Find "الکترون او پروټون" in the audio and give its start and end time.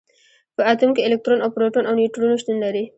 1.07-1.83